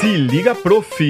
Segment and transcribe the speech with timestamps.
[0.00, 1.04] Se liga, prof!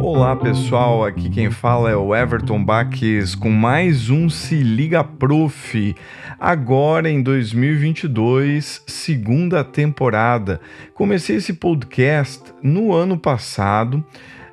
[0.00, 5.94] Olá pessoal, aqui quem fala é o Everton Baques com mais um Se Liga Prof.
[6.40, 10.60] Agora em 2022, segunda temporada.
[10.94, 14.04] Comecei esse podcast no ano passado,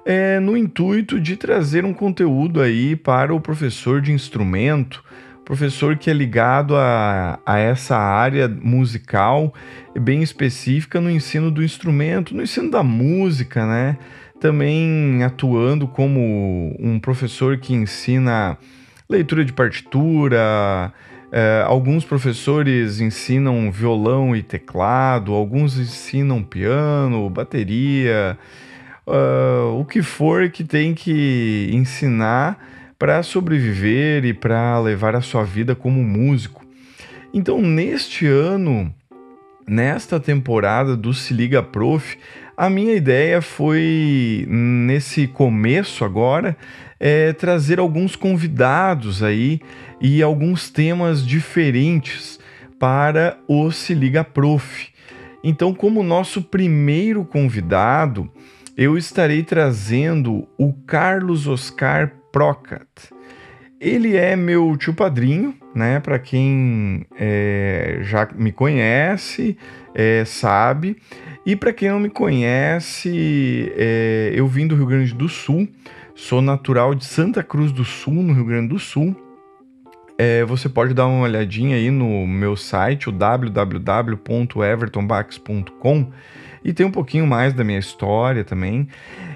[0.06, 5.04] é, no intuito de trazer um conteúdo aí para o professor de instrumento,
[5.48, 9.54] professor que é ligado a, a essa área musical
[9.98, 13.98] bem específica no ensino do instrumento, no ensino da música, né?
[14.42, 18.58] Também atuando como um professor que ensina
[19.10, 20.92] leitura de partitura,
[21.32, 28.38] é, alguns professores ensinam violão e teclado, alguns ensinam piano, bateria,
[29.08, 32.60] uh, o que for que tem que ensinar
[32.98, 36.66] para sobreviver e para levar a sua vida como músico.
[37.34, 38.94] Então, neste ano,
[39.68, 42.18] nesta temporada do Se Liga Prof,
[42.56, 46.58] a minha ideia foi, nesse começo agora,
[47.00, 49.62] é, trazer alguns convidados aí
[50.02, 52.40] e alguns temas diferentes
[52.80, 54.90] para o Se Liga Prof.
[55.44, 58.30] Então, como nosso primeiro convidado,
[58.76, 62.88] eu estarei trazendo o Carlos Oscar Procat.
[63.82, 66.00] Ele é meu tio padrinho, né?
[66.00, 69.58] Para quem é, já me conhece,
[69.96, 70.98] é, sabe.
[71.44, 75.68] E para quem não me conhece, é, eu vim do Rio Grande do Sul,
[76.14, 79.16] sou natural de Santa Cruz do Sul, no Rio Grande do Sul.
[80.16, 86.12] É, você pode dar uma olhadinha aí no meu site, o www.evertonbax.com,
[86.64, 88.88] e tem um pouquinho mais da minha história também.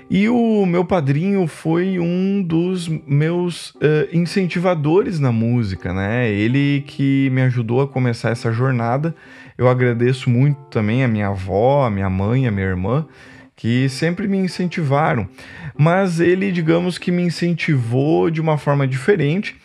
[0.10, 6.30] E o meu padrinho foi um dos meus uh, incentivadores na música, né?
[6.30, 9.16] Ele que me ajudou a começar essa jornada.
[9.58, 13.08] Eu agradeço muito também a minha avó, a minha mãe, a minha irmã,
[13.56, 15.30] que sempre me incentivaram.
[15.78, 19.56] Mas ele, digamos que me incentivou de uma forma diferente,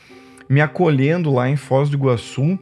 [0.48, 2.56] me acolhendo lá em Foz do Iguaçu,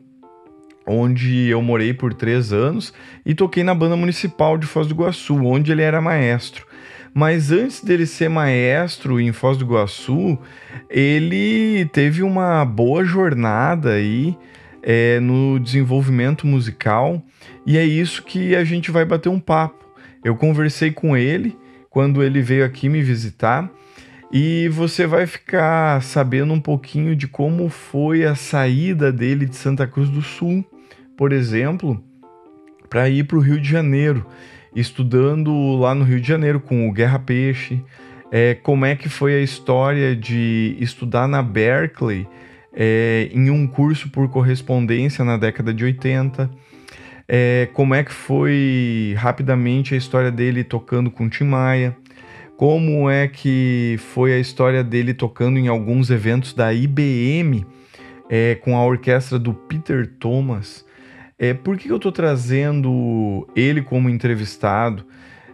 [0.87, 2.93] onde eu morei por três anos,
[3.25, 6.67] e toquei na banda municipal de Foz do Iguaçu, onde ele era maestro.
[7.15, 10.37] Mas antes dele ser maestro em Foz do Iguaçu,
[10.91, 14.37] ele teve uma boa jornada aí
[14.83, 17.23] é, no desenvolvimento musical
[17.65, 19.84] e é isso que a gente vai bater um papo.
[20.25, 21.56] Eu conversei com ele
[21.89, 23.71] quando ele veio aqui me visitar
[24.33, 29.87] e você vai ficar sabendo um pouquinho de como foi a saída dele de Santa
[29.87, 30.65] Cruz do Sul,
[31.17, 32.03] por exemplo,
[32.89, 34.27] para ir para o Rio de Janeiro
[34.75, 37.83] estudando lá no Rio de Janeiro com o Guerra Peixe,
[38.31, 42.27] é, como é que foi a história de estudar na Berkeley
[42.73, 46.51] é, em um curso por correspondência na década de 80,
[47.29, 51.97] é, como é que foi rapidamente a história dele tocando com Tim Maia,
[52.57, 57.65] como é que foi a história dele tocando em alguns eventos da IBM
[58.29, 60.85] é, com a orquestra do Peter Thomas,
[61.39, 65.05] é, por que eu estou trazendo ele como entrevistado?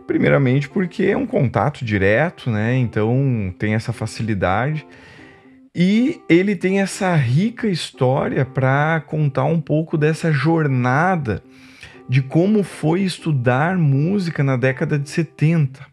[0.06, 2.76] Primeiramente porque é um contato direto, né?
[2.76, 4.86] Então tem essa facilidade.
[5.74, 11.42] E ele tem essa rica história para contar um pouco dessa jornada
[12.08, 15.86] de como foi estudar música na década de 70.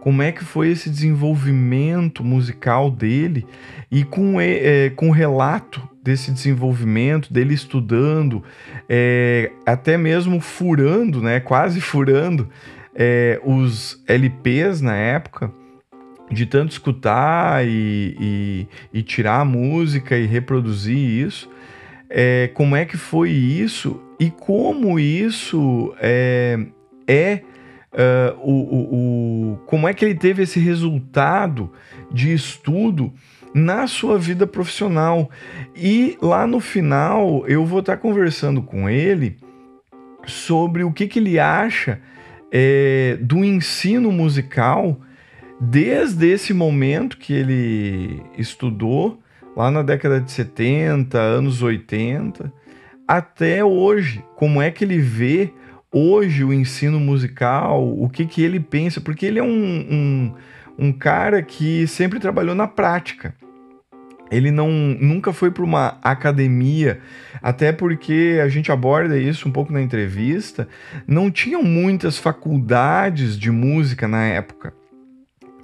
[0.00, 3.44] Como é que foi esse desenvolvimento musical dele
[3.90, 8.42] e com, é, com relato desse desenvolvimento, dele estudando,
[8.88, 12.48] é, até mesmo furando, né, quase furando
[12.94, 15.52] é, os LPs na época,
[16.30, 21.50] de tanto escutar e, e, e tirar a música e reproduzir isso.
[22.08, 26.58] É, como é que foi isso e como isso é,
[27.06, 27.42] é
[27.92, 31.70] uh, o, o, o, como é que ele teve esse resultado
[32.10, 33.12] de estudo
[33.54, 35.30] na sua vida profissional.
[35.74, 39.36] E lá no final eu vou estar conversando com ele
[40.26, 42.00] sobre o que, que ele acha
[42.52, 45.00] é, do ensino musical
[45.60, 49.18] desde esse momento que ele estudou,
[49.56, 52.52] lá na década de 70, anos 80,
[53.06, 54.22] até hoje.
[54.36, 55.52] Como é que ele vê
[55.92, 60.34] hoje o ensino musical, o que, que ele pensa, porque ele é um, um
[60.78, 63.34] um cara que sempre trabalhou na prática.
[64.30, 67.00] Ele não nunca foi para uma academia,
[67.42, 70.68] até porque a gente aborda isso um pouco na entrevista.
[71.06, 74.74] Não tinham muitas faculdades de música na época.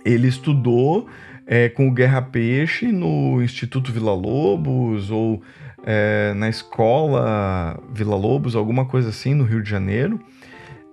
[0.04, 1.06] Ele estudou
[1.46, 5.42] é, com o Guerra Peixe no Instituto Vila Lobos ou
[5.84, 10.18] é, na escola Vila Lobos, alguma coisa assim, no Rio de Janeiro.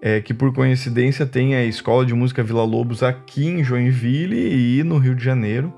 [0.01, 4.83] É, que por coincidência tem a Escola de Música Vila Lobos aqui em Joinville e
[4.83, 5.71] no Rio de Janeiro.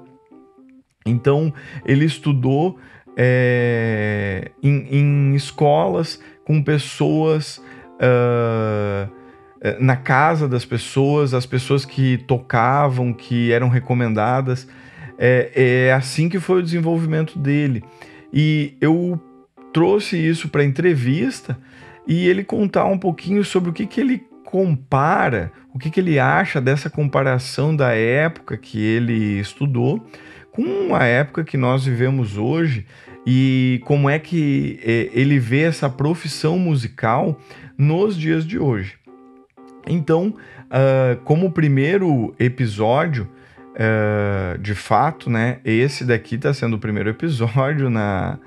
[1.06, 1.54] Então
[1.86, 2.80] ele estudou
[3.18, 9.12] é, em, em, escolas com pessoas uh,
[9.80, 14.68] na casa das pessoas, as pessoas que tocavam, que eram recomendadas.
[15.18, 17.84] É, é assim que foi o desenvolvimento dele.
[18.32, 19.22] E eu
[19.74, 21.58] trouxe isso para entrevista
[22.08, 26.20] e ele contar um pouquinho sobre o que, que ele compara, o que, que ele
[26.20, 30.06] acha dessa comparação da época que ele estudou
[30.52, 32.86] com a época que nós vivemos hoje
[33.26, 37.40] e como é que é, ele vê essa profissão musical
[37.78, 38.96] nos dias de hoje.
[39.88, 43.28] Então, uh, como primeiro episódio,
[43.74, 48.38] uh, de fato, né, esse daqui está sendo o primeiro episódio na,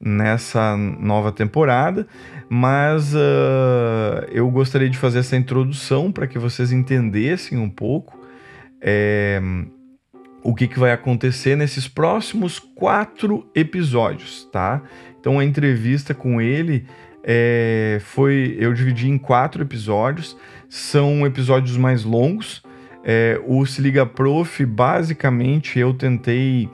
[0.00, 2.06] nessa nova temporada,
[2.48, 8.18] mas uh, eu gostaria de fazer essa introdução para que vocês entendessem um pouco
[8.80, 9.40] é,
[10.42, 14.82] o que, que vai acontecer nesses próximos quatro episódios, tá?
[15.20, 16.86] Então a entrevista com ele
[17.22, 20.34] é, foi eu dividi em quatro episódios,
[20.68, 22.62] são episódios mais longos.
[23.04, 26.68] É, o Se Liga Prof, basicamente, eu tentei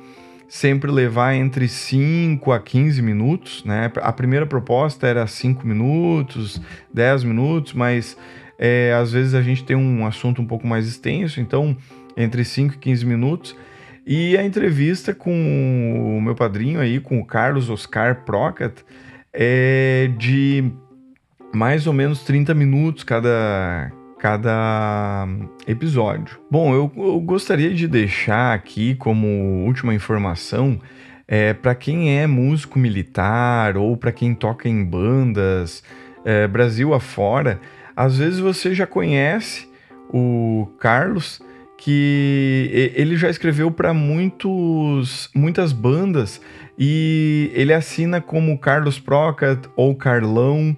[0.49, 3.91] sempre levar entre 5 a 15 minutos, né?
[3.97, 6.61] A primeira proposta era 5 minutos,
[6.93, 8.17] 10 minutos, mas
[8.59, 11.77] é, às vezes a gente tem um assunto um pouco mais extenso, então
[12.17, 13.57] entre 5 e 15 minutos.
[14.07, 18.85] E a entrevista com o meu padrinho aí, com o Carlos Oscar Procat,
[19.33, 20.71] é de
[21.53, 25.27] mais ou menos 30 minutos cada, cada
[25.67, 26.39] episódio.
[26.51, 30.81] Bom, eu, eu gostaria de deixar aqui como última informação
[31.29, 35.83] é, para quem é músico militar ou para quem toca em bandas
[36.25, 37.61] é, Brasil afora,
[37.95, 39.69] às vezes você já conhece
[40.13, 41.41] o Carlos,
[41.79, 46.41] que ele já escreveu para muitos muitas bandas
[46.79, 50.77] e ele assina como Carlos Procat ou Carlão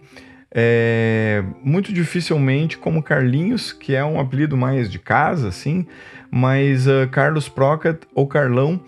[0.50, 5.86] é, muito dificilmente como Carlinhos, que é um apelido mais de casa, assim,
[6.30, 8.80] mas uh, Carlos Procat ou Carlão,